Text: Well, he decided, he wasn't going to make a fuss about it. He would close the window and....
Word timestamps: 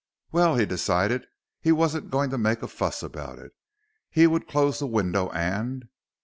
Well, 0.31 0.55
he 0.55 0.65
decided, 0.65 1.25
he 1.59 1.71
wasn't 1.71 2.09
going 2.09 2.31
to 2.31 2.37
make 2.39 2.63
a 2.63 2.67
fuss 2.67 3.03
about 3.03 3.37
it. 3.37 3.51
He 4.09 4.25
would 4.25 4.47
close 4.47 4.79
the 4.79 4.87
window 4.87 5.29
and.... 5.29 5.89